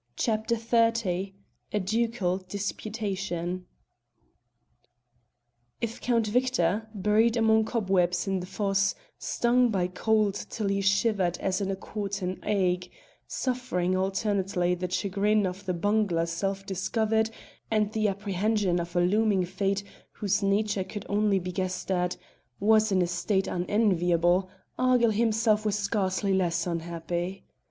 [0.15, 1.33] CHAPTER XXX
[1.73, 3.67] A DUCAL DISPUTATION
[5.79, 11.37] If Count Victor, buried among cobwebs in the fosse, stung by cold till he shivered
[11.37, 12.89] as in a quartan ague,
[13.27, 17.29] suffering alternately the chagrin of the bungler self discovered
[17.69, 19.83] and the apprehension of a looming fate
[20.13, 22.17] whose nature could only be guessed at,
[22.59, 24.49] was in a state unenviable,
[24.79, 27.43] Argyll himself was scarcely less unhappy.